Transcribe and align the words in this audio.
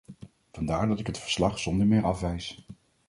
Vandaar 0.51 0.87
dat 0.87 0.99
ik 0.99 1.07
het 1.07 1.17
verslag 1.19 1.59
zonder 1.59 1.87
meer 1.87 2.03
afwijs. 2.03 2.65